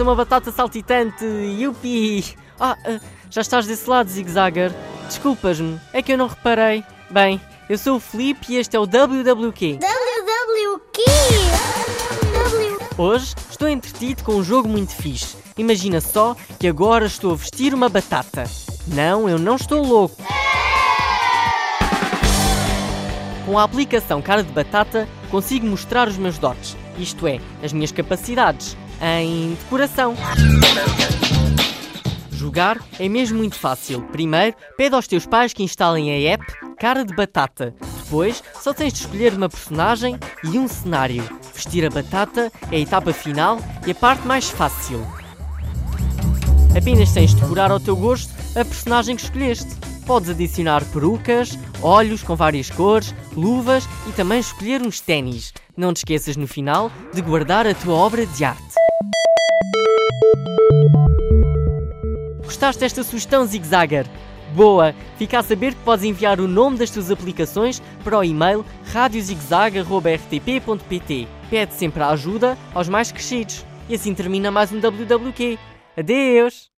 [0.00, 1.24] ser uma batata saltitante.
[1.24, 2.36] Yupi!
[2.58, 4.72] Ah, ah, já estás desse lado, Zigzagger.
[5.06, 6.82] Desculpas-me, é que eu não reparei.
[7.10, 7.38] Bem,
[7.68, 9.78] eu sou o Felipe e este é o WWQ.
[9.78, 11.02] WWQ!
[12.32, 12.78] W...
[12.96, 15.36] Hoje estou entretido com um jogo muito fixe.
[15.58, 18.44] Imagina só que agora estou a vestir uma batata.
[18.86, 20.16] Não, eu não estou louco.
[23.44, 27.90] Com a aplicação Cara de Batata, consigo mostrar os meus dotes, isto é, as minhas
[27.90, 30.14] capacidades, em decoração.
[32.30, 34.02] Jogar é mesmo muito fácil.
[34.12, 36.44] Primeiro, pede aos teus pais que instalem a app
[36.78, 37.74] Cara de Batata.
[38.02, 41.22] Depois, só tens de escolher uma personagem e um cenário.
[41.54, 45.06] Vestir a batata é a etapa final e a parte mais fácil.
[46.76, 49.76] Apenas tens de decorar ao teu gosto a personagem que escolheste.
[50.06, 55.52] Podes adicionar perucas, olhos com várias cores, luvas e também escolher uns ténis.
[55.76, 58.69] Não te esqueças no final de guardar a tua obra de arte.
[62.50, 64.04] Gostaste desta sugestão, Zigzagger?
[64.54, 64.92] Boa!
[65.16, 71.28] Fica a saber que podes enviar o nome das tuas aplicações para o e-mail radiozigzag.rtp.pt.
[71.48, 73.64] Pede sempre a ajuda aos mais crescidos.
[73.88, 75.56] E assim termina mais um WWQ.
[75.96, 76.68] Adeus!